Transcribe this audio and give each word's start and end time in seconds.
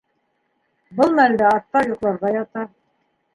Был 0.99 1.13
мәлдә 1.19 1.51
аттар 1.59 1.87
йоҡларға 1.91 2.33
ята. 2.39 2.65